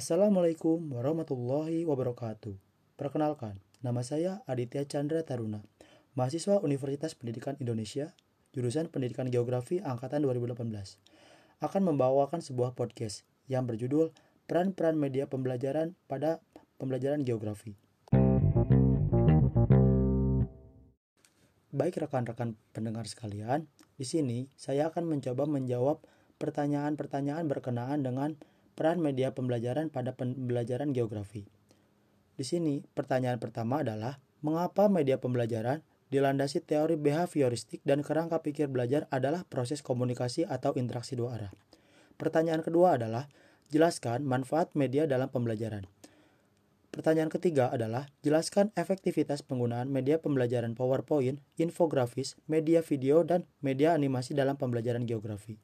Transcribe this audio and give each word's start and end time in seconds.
Assalamualaikum 0.00 0.96
warahmatullahi 0.96 1.84
wabarakatuh. 1.84 2.56
Perkenalkan, 2.96 3.60
nama 3.84 4.00
saya 4.00 4.40
Aditya 4.48 4.88
Chandra 4.88 5.20
Taruna, 5.20 5.60
mahasiswa 6.16 6.56
Universitas 6.64 7.12
Pendidikan 7.12 7.60
Indonesia, 7.60 8.16
jurusan 8.56 8.88
Pendidikan 8.88 9.28
Geografi 9.28 9.76
angkatan 9.84 10.24
2018. 10.24 10.96
Akan 11.60 11.84
membawakan 11.84 12.40
sebuah 12.40 12.72
podcast 12.72 13.28
yang 13.44 13.68
berjudul 13.68 14.16
Peran-peran 14.48 14.96
media 14.96 15.28
pembelajaran 15.28 15.92
pada 16.08 16.40
pembelajaran 16.80 17.20
geografi. 17.20 17.76
Baik 21.76 22.00
rekan-rekan 22.00 22.56
pendengar 22.72 23.04
sekalian, 23.04 23.68
di 24.00 24.08
sini 24.08 24.48
saya 24.56 24.88
akan 24.88 25.04
mencoba 25.04 25.44
menjawab 25.44 26.00
pertanyaan-pertanyaan 26.40 27.44
berkenaan 27.44 28.00
dengan 28.00 28.40
peran 28.74 29.02
media 29.02 29.34
pembelajaran 29.34 29.88
pada 29.92 30.14
pembelajaran 30.16 30.94
geografi. 30.94 31.46
Di 32.34 32.44
sini, 32.46 32.80
pertanyaan 32.80 33.36
pertama 33.36 33.84
adalah, 33.84 34.16
mengapa 34.40 34.88
media 34.88 35.20
pembelajaran 35.20 35.84
dilandasi 36.08 36.64
teori 36.64 36.96
behavioristik 36.96 37.84
dan 37.84 38.00
kerangka 38.00 38.40
pikir 38.40 38.72
belajar 38.72 39.04
adalah 39.12 39.44
proses 39.44 39.84
komunikasi 39.84 40.48
atau 40.48 40.72
interaksi 40.74 41.14
dua 41.14 41.36
arah? 41.36 41.52
Pertanyaan 42.16 42.64
kedua 42.64 42.96
adalah, 42.96 43.28
jelaskan 43.68 44.24
manfaat 44.24 44.72
media 44.72 45.04
dalam 45.04 45.28
pembelajaran. 45.28 45.84
Pertanyaan 46.90 47.30
ketiga 47.30 47.70
adalah, 47.70 48.10
jelaskan 48.26 48.74
efektivitas 48.74 49.46
penggunaan 49.46 49.86
media 49.86 50.18
pembelajaran 50.18 50.74
PowerPoint, 50.74 51.38
infografis, 51.54 52.34
media 52.50 52.82
video, 52.82 53.22
dan 53.22 53.46
media 53.62 53.94
animasi 53.94 54.34
dalam 54.34 54.58
pembelajaran 54.58 55.06
geografi. 55.06 55.62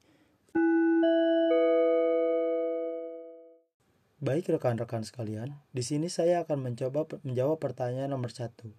Baik 4.17 4.49
rekan-rekan 4.49 5.05
sekalian, 5.05 5.61
di 5.69 5.85
sini 5.85 6.09
saya 6.09 6.41
akan 6.41 6.65
mencoba 6.65 7.05
menjawab 7.21 7.61
pertanyaan 7.61 8.09
nomor 8.09 8.33
satu. 8.33 8.73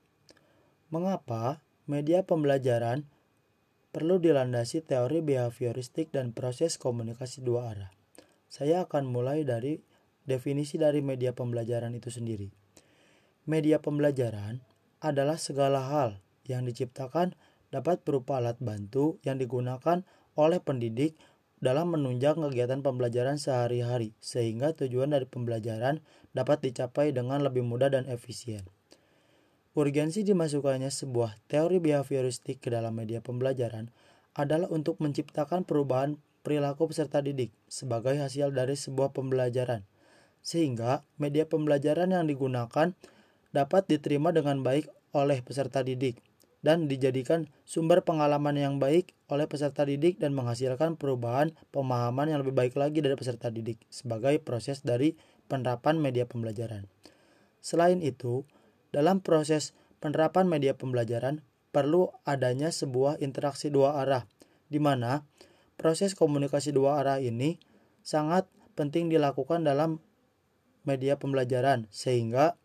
Mengapa 0.91 1.63
media 1.87 2.27
pembelajaran 2.27 3.07
perlu 3.95 4.19
dilandasi 4.19 4.83
teori 4.83 5.23
behavioristik 5.23 6.11
dan 6.11 6.35
proses 6.35 6.75
komunikasi 6.75 7.47
dua 7.47 7.71
arah? 7.71 7.95
Saya 8.51 8.83
akan 8.83 9.07
mulai 9.07 9.47
dari 9.47 9.79
definisi 10.27 10.75
dari 10.75 11.07
media 11.07 11.31
pembelajaran 11.31 11.95
itu 11.95 12.11
sendiri. 12.11 12.51
Media 13.47 13.79
pembelajaran 13.79 14.59
adalah 14.99 15.39
segala 15.39 15.87
hal 15.87 16.19
yang 16.51 16.67
diciptakan 16.67 17.39
dapat 17.71 18.03
berupa 18.03 18.43
alat 18.43 18.59
bantu 18.59 19.23
yang 19.23 19.39
digunakan 19.39 20.03
oleh 20.35 20.59
pendidik 20.59 21.15
dalam 21.59 21.91
menunjang 21.91 22.39
kegiatan 22.39 22.83
pembelajaran 22.83 23.39
sehari-hari, 23.39 24.15
sehingga 24.23 24.75
tujuan 24.75 25.11
dari 25.11 25.27
pembelajaran 25.27 26.03
dapat 26.31 26.63
dicapai 26.63 27.11
dengan 27.11 27.43
lebih 27.43 27.67
mudah 27.67 27.91
dan 27.91 28.07
efisien. 28.07 28.63
Urgensi 29.75 30.27
dimasukkannya 30.27 30.91
sebuah 30.91 31.39
teori 31.47 31.79
behavioristik 31.79 32.59
ke 32.63 32.69
dalam 32.71 32.99
media 32.99 33.23
pembelajaran 33.23 33.91
adalah 34.35 34.71
untuk 34.71 34.99
menciptakan 35.03 35.67
perubahan 35.67 36.19
perilaku 36.47 36.91
peserta 36.91 37.23
didik 37.23 37.51
sebagai 37.67 38.15
hasil 38.19 38.55
dari 38.55 38.79
sebuah 38.79 39.11
pembelajaran, 39.15 39.87
sehingga 40.43 41.03
media 41.19 41.47
pembelajaran 41.47 42.15
yang 42.15 42.27
digunakan 42.27 42.95
dapat 43.51 43.83
diterima 43.91 44.31
dengan 44.31 44.63
baik 44.63 44.87
oleh 45.11 45.43
peserta 45.43 45.83
didik 45.83 46.23
dan 46.69 46.85
dijadikan 46.85 47.49
sumber 47.65 48.05
pengalaman 48.05 48.53
yang 48.53 48.77
baik 48.77 49.17
oleh 49.33 49.49
peserta 49.49 49.89
didik 49.89 50.21
dan 50.21 50.37
menghasilkan 50.37 51.01
perubahan 51.01 51.57
pemahaman 51.73 52.29
yang 52.29 52.45
lebih 52.45 52.53
baik 52.53 52.77
lagi 52.77 53.01
dari 53.01 53.17
peserta 53.17 53.49
didik 53.49 53.81
sebagai 53.89 54.37
proses 54.45 54.85
dari 54.85 55.17
penerapan 55.49 55.97
media 55.97 56.29
pembelajaran. 56.29 56.85
Selain 57.65 58.05
itu, 58.05 58.45
dalam 58.93 59.25
proses 59.25 59.73
penerapan 60.05 60.45
media 60.45 60.77
pembelajaran 60.77 61.41
perlu 61.73 62.13
adanya 62.29 62.69
sebuah 62.69 63.17
interaksi 63.25 63.73
dua 63.73 64.05
arah 64.05 64.29
di 64.69 64.77
mana 64.77 65.25
proses 65.81 66.13
komunikasi 66.13 66.77
dua 66.77 67.01
arah 67.01 67.17
ini 67.17 67.57
sangat 68.05 68.45
penting 68.77 69.09
dilakukan 69.09 69.65
dalam 69.65 70.05
media 70.85 71.17
pembelajaran 71.17 71.89
sehingga 71.89 72.61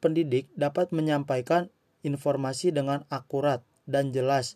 pendidik 0.00 0.48
dapat 0.56 0.96
menyampaikan 0.96 1.68
informasi 2.06 2.70
dengan 2.70 3.02
akurat 3.10 3.66
dan 3.90 4.14
jelas 4.14 4.54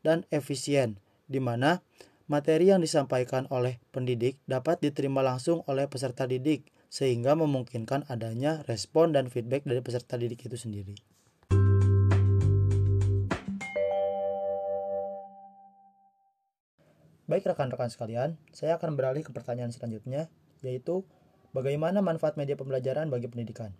dan 0.00 0.24
efisien, 0.32 0.96
di 1.28 1.38
mana 1.44 1.84
materi 2.24 2.72
yang 2.72 2.80
disampaikan 2.80 3.44
oleh 3.52 3.76
pendidik 3.92 4.40
dapat 4.48 4.80
diterima 4.80 5.20
langsung 5.20 5.60
oleh 5.68 5.84
peserta 5.86 6.24
didik, 6.24 6.64
sehingga 6.88 7.36
memungkinkan 7.36 8.08
adanya 8.08 8.64
respon 8.64 9.12
dan 9.12 9.28
feedback 9.28 9.68
dari 9.68 9.84
peserta 9.84 10.16
didik 10.16 10.48
itu 10.48 10.56
sendiri. 10.56 10.96
Baik 17.26 17.42
rekan-rekan 17.42 17.90
sekalian, 17.90 18.38
saya 18.54 18.78
akan 18.78 18.94
beralih 18.94 19.26
ke 19.26 19.34
pertanyaan 19.34 19.74
selanjutnya, 19.74 20.30
yaitu 20.62 21.02
bagaimana 21.50 21.98
manfaat 21.98 22.38
media 22.38 22.54
pembelajaran 22.54 23.10
bagi 23.10 23.26
pendidikan. 23.26 23.74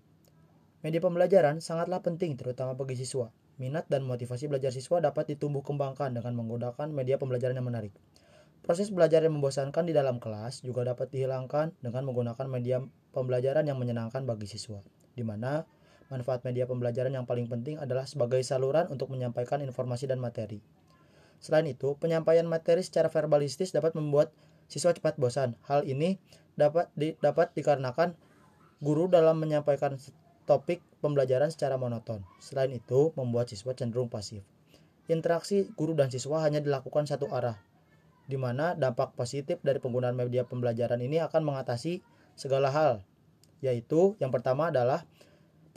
Media 0.87 1.03
pembelajaran 1.03 1.59
sangatlah 1.59 1.99
penting 1.99 2.39
terutama 2.39 2.79
bagi 2.79 2.95
siswa. 2.95 3.35
Minat 3.59 3.91
dan 3.91 4.07
motivasi 4.07 4.47
belajar 4.47 4.71
siswa 4.71 5.03
dapat 5.03 5.35
ditumbuh 5.35 5.67
kembangkan 5.67 6.15
dengan 6.15 6.39
menggunakan 6.39 6.87
media 6.95 7.19
pembelajaran 7.19 7.59
yang 7.59 7.67
menarik. 7.67 7.91
Proses 8.63 8.95
belajar 8.95 9.27
yang 9.27 9.35
membosankan 9.35 9.83
di 9.83 9.91
dalam 9.91 10.23
kelas 10.23 10.63
juga 10.63 10.87
dapat 10.87 11.11
dihilangkan 11.11 11.75
dengan 11.83 12.07
menggunakan 12.07 12.47
media 12.47 12.79
pembelajaran 13.11 13.67
yang 13.67 13.83
menyenangkan 13.83 14.31
bagi 14.31 14.47
siswa, 14.47 14.79
di 15.19 15.27
mana 15.27 15.67
manfaat 16.07 16.47
media 16.47 16.71
pembelajaran 16.71 17.11
yang 17.11 17.27
paling 17.27 17.51
penting 17.51 17.83
adalah 17.83 18.07
sebagai 18.07 18.39
saluran 18.47 18.87
untuk 18.87 19.11
menyampaikan 19.11 19.59
informasi 19.67 20.07
dan 20.07 20.23
materi. 20.23 20.63
Selain 21.43 21.67
itu, 21.67 21.99
penyampaian 21.99 22.47
materi 22.47 22.87
secara 22.87 23.11
verbalistis 23.11 23.75
dapat 23.75 23.99
membuat 23.99 24.31
siswa 24.71 24.95
cepat 24.95 25.19
bosan. 25.19 25.59
Hal 25.67 25.83
ini 25.83 26.23
dapat 26.55 26.95
di, 26.95 27.19
dapat 27.19 27.51
dikarenakan 27.59 28.15
guru 28.79 29.11
dalam 29.11 29.43
menyampaikan 29.43 29.99
topik 30.47 30.81
pembelajaran 31.03 31.51
secara 31.51 31.75
monoton. 31.77 32.23
Selain 32.39 32.71
itu, 32.71 33.13
membuat 33.19 33.51
siswa 33.51 33.75
cenderung 33.75 34.07
pasif. 34.07 34.47
Interaksi 35.11 35.67
guru 35.75 35.95
dan 35.95 36.11
siswa 36.11 36.43
hanya 36.43 36.63
dilakukan 36.63 37.07
satu 37.07 37.31
arah, 37.31 37.59
di 38.27 38.35
mana 38.35 38.75
dampak 38.75 39.15
positif 39.15 39.63
dari 39.63 39.79
penggunaan 39.79 40.15
media 40.19 40.43
pembelajaran 40.43 40.99
ini 40.99 41.23
akan 41.23 41.47
mengatasi 41.47 42.03
segala 42.35 42.75
hal, 42.75 43.03
yaitu 43.63 44.19
yang 44.19 44.35
pertama 44.35 44.75
adalah 44.75 45.07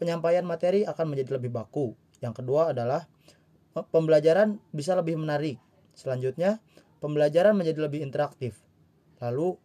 penyampaian 0.01 0.41
materi 0.45 0.85
akan 0.85 1.13
menjadi 1.13 1.37
lebih 1.37 1.53
baku. 1.53 1.93
Yang 2.19 2.41
kedua 2.41 2.73
adalah 2.73 3.05
pembelajaran 3.73 4.57
bisa 4.73 4.97
lebih 4.97 5.19
menarik. 5.19 5.61
Selanjutnya, 5.93 6.57
pembelajaran 7.03 7.53
menjadi 7.53 7.85
lebih 7.85 8.01
interaktif. 8.01 8.59
Lalu, 9.19 9.59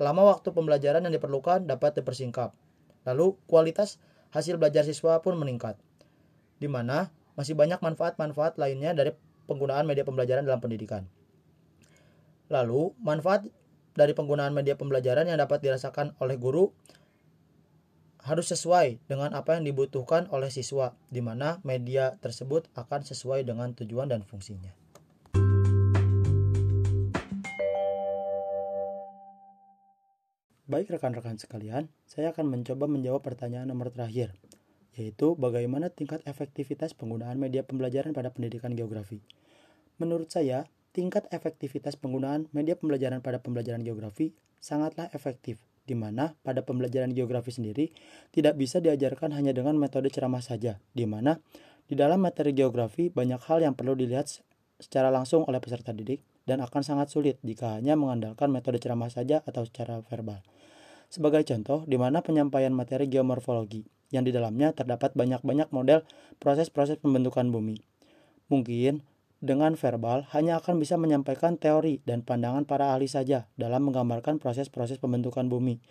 lama 0.00 0.22
waktu 0.34 0.50
pembelajaran 0.54 1.04
yang 1.04 1.14
diperlukan 1.14 1.66
dapat 1.66 1.98
dipersingkat. 2.00 2.54
Lalu, 3.06 3.34
kualitas 3.50 3.98
hasil 4.32 4.56
belajar 4.56 4.82
siswa 4.82 5.20
pun 5.20 5.36
meningkat. 5.36 5.76
Di 6.58 6.66
mana 6.66 7.12
masih 7.36 7.52
banyak 7.56 7.78
manfaat-manfaat 7.80 8.56
lainnya 8.56 8.92
dari 8.96 9.12
penggunaan 9.46 9.84
media 9.84 10.04
pembelajaran 10.04 10.44
dalam 10.44 10.60
pendidikan. 10.60 11.04
Lalu, 12.52 12.92
manfaat 13.00 13.48
dari 13.92 14.12
penggunaan 14.16 14.52
media 14.56 14.76
pembelajaran 14.76 15.28
yang 15.28 15.40
dapat 15.40 15.60
dirasakan 15.64 16.16
oleh 16.20 16.36
guru 16.40 16.72
harus 18.22 18.48
sesuai 18.54 19.02
dengan 19.10 19.34
apa 19.34 19.58
yang 19.58 19.66
dibutuhkan 19.66 20.30
oleh 20.30 20.48
siswa, 20.48 20.94
di 21.10 21.18
mana 21.18 21.58
media 21.66 22.14
tersebut 22.22 22.70
akan 22.78 23.02
sesuai 23.02 23.42
dengan 23.42 23.74
tujuan 23.74 24.06
dan 24.06 24.22
fungsinya. 24.22 24.81
Baik 30.62 30.94
rekan-rekan 30.94 31.42
sekalian, 31.42 31.90
saya 32.06 32.30
akan 32.30 32.46
mencoba 32.46 32.86
menjawab 32.86 33.26
pertanyaan 33.26 33.66
nomor 33.66 33.90
terakhir, 33.90 34.30
yaitu 34.94 35.34
bagaimana 35.34 35.90
tingkat 35.90 36.22
efektivitas 36.22 36.94
penggunaan 36.94 37.34
media 37.34 37.66
pembelajaran 37.66 38.14
pada 38.14 38.30
pendidikan 38.30 38.70
geografi. 38.78 39.18
Menurut 39.98 40.30
saya, 40.30 40.70
tingkat 40.94 41.26
efektivitas 41.34 41.98
penggunaan 41.98 42.46
media 42.54 42.78
pembelajaran 42.78 43.18
pada 43.18 43.42
pembelajaran 43.42 43.82
geografi 43.82 44.38
sangatlah 44.62 45.10
efektif, 45.10 45.58
di 45.82 45.98
mana 45.98 46.38
pada 46.46 46.62
pembelajaran 46.62 47.10
geografi 47.10 47.50
sendiri 47.50 47.90
tidak 48.30 48.54
bisa 48.54 48.78
diajarkan 48.78 49.34
hanya 49.34 49.50
dengan 49.50 49.74
metode 49.74 50.14
ceramah 50.14 50.46
saja, 50.46 50.78
di 50.94 51.10
mana 51.10 51.42
di 51.90 51.98
dalam 51.98 52.22
materi 52.22 52.54
geografi 52.54 53.10
banyak 53.10 53.42
hal 53.50 53.66
yang 53.66 53.74
perlu 53.74 53.98
dilihat 53.98 54.30
secara 54.78 55.10
langsung 55.10 55.42
oleh 55.42 55.58
peserta 55.58 55.90
didik 55.90 56.22
dan 56.48 56.62
akan 56.62 56.82
sangat 56.82 57.08
sulit 57.12 57.36
jika 57.46 57.78
hanya 57.78 57.94
mengandalkan 57.94 58.50
metode 58.50 58.82
ceramah 58.82 59.10
saja 59.10 59.40
atau 59.46 59.62
secara 59.66 60.02
verbal. 60.06 60.42
Sebagai 61.12 61.44
contoh, 61.44 61.84
di 61.84 62.00
mana 62.00 62.24
penyampaian 62.24 62.72
materi 62.72 63.04
geomorfologi, 63.04 63.84
yang 64.12 64.24
di 64.24 64.32
dalamnya 64.32 64.72
terdapat 64.76 65.16
banyak-banyak 65.16 65.72
model 65.72 66.04
proses-proses 66.40 67.00
pembentukan 67.00 67.48
bumi. 67.48 67.80
Mungkin 68.48 69.04
dengan 69.42 69.74
verbal 69.74 70.28
hanya 70.30 70.62
akan 70.62 70.78
bisa 70.78 70.94
menyampaikan 70.94 71.58
teori 71.58 71.98
dan 72.06 72.22
pandangan 72.22 72.62
para 72.62 72.94
ahli 72.94 73.10
saja 73.10 73.50
dalam 73.58 73.90
menggambarkan 73.90 74.38
proses-proses 74.38 75.02
pembentukan 75.02 75.50
bumi. 75.50 75.82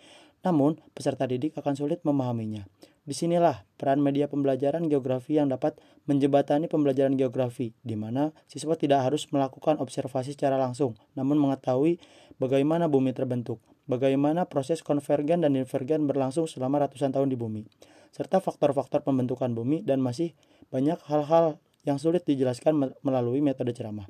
Namun, 0.42 0.80
peserta 0.96 1.28
didik 1.28 1.54
akan 1.54 1.74
sulit 1.76 2.00
memahaminya. 2.02 2.64
Di 3.02 3.18
sinilah 3.18 3.66
peran 3.74 3.98
media 3.98 4.30
pembelajaran 4.30 4.86
geografi 4.86 5.34
yang 5.34 5.50
dapat 5.50 5.74
menjembatani 6.06 6.70
pembelajaran 6.70 7.18
geografi, 7.18 7.74
di 7.82 7.98
mana 7.98 8.30
siswa 8.46 8.78
tidak 8.78 9.10
harus 9.10 9.26
melakukan 9.34 9.82
observasi 9.82 10.38
secara 10.38 10.54
langsung, 10.54 10.94
namun 11.18 11.34
mengetahui 11.34 11.98
bagaimana 12.38 12.86
bumi 12.86 13.10
terbentuk, 13.10 13.58
bagaimana 13.90 14.46
proses 14.46 14.86
konvergen 14.86 15.42
dan 15.42 15.58
divergen 15.58 16.06
berlangsung 16.06 16.46
selama 16.46 16.86
ratusan 16.86 17.10
tahun 17.10 17.26
di 17.26 17.34
bumi, 17.34 17.66
serta 18.14 18.38
faktor-faktor 18.38 19.02
pembentukan 19.02 19.50
bumi 19.50 19.82
dan 19.82 19.98
masih 19.98 20.30
banyak 20.70 21.02
hal-hal 21.10 21.58
yang 21.82 21.98
sulit 21.98 22.22
dijelaskan 22.22 22.94
melalui 23.02 23.42
metode 23.42 23.74
ceramah. 23.74 24.06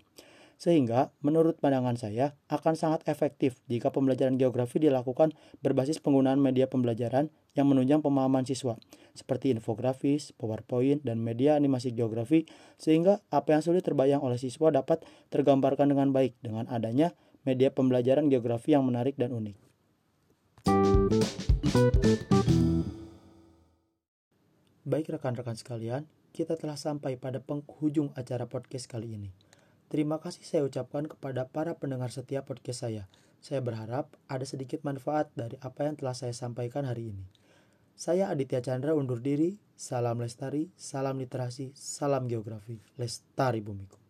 Sehingga, 0.62 1.11
menurut 1.26 1.59
pandangan 1.59 1.99
saya, 1.99 2.38
akan 2.47 2.79
sangat 2.79 3.03
efektif 3.11 3.59
jika 3.67 3.91
pembelajaran 3.91 4.38
geografi 4.38 4.79
dilakukan 4.79 5.35
berbasis 5.59 5.99
penggunaan 5.99 6.38
media 6.38 6.70
pembelajaran 6.70 7.35
yang 7.59 7.67
menunjang 7.67 7.99
pemahaman 7.99 8.47
siswa, 8.47 8.79
seperti 9.11 9.50
infografis, 9.50 10.31
PowerPoint, 10.38 11.03
dan 11.03 11.19
media 11.19 11.59
animasi 11.59 11.91
geografi, 11.91 12.47
sehingga 12.79 13.19
apa 13.35 13.59
yang 13.59 13.62
sulit 13.67 13.82
terbayang 13.82 14.23
oleh 14.23 14.38
siswa 14.38 14.70
dapat 14.70 15.03
tergambarkan 15.35 15.91
dengan 15.91 16.14
baik 16.14 16.38
dengan 16.38 16.70
adanya 16.70 17.11
media 17.43 17.75
pembelajaran 17.75 18.31
geografi 18.31 18.79
yang 18.79 18.87
menarik 18.87 19.19
dan 19.19 19.35
unik. 19.35 19.59
Baik 24.87 25.11
rekan-rekan 25.11 25.59
sekalian, 25.59 26.06
kita 26.31 26.55
telah 26.55 26.79
sampai 26.79 27.19
pada 27.19 27.43
penghujung 27.43 28.14
acara 28.14 28.47
podcast 28.47 28.87
kali 28.87 29.19
ini. 29.19 29.51
Terima 29.93 30.17
kasih 30.17 30.41
saya 30.41 30.65
ucapkan 30.65 31.05
kepada 31.05 31.53
para 31.53 31.77
pendengar 31.77 32.09
setia 32.09 32.49
podcast 32.49 32.89
saya. 32.89 33.12
Saya 33.44 33.61
berharap 33.61 34.17
ada 34.25 34.41
sedikit 34.49 34.81
manfaat 34.89 35.29
dari 35.37 35.61
apa 35.61 35.85
yang 35.85 36.00
telah 36.00 36.17
saya 36.17 36.33
sampaikan 36.33 36.89
hari 36.89 37.12
ini. 37.12 37.29
Saya 37.93 38.33
Aditya 38.33 38.65
Chandra 38.65 38.97
undur 38.97 39.21
diri. 39.21 39.61
Salam 39.77 40.25
lestari, 40.25 40.73
salam 40.81 41.21
literasi, 41.21 41.77
salam 41.77 42.25
geografi. 42.25 42.81
Lestari 42.97 43.61
bumiku. 43.61 44.01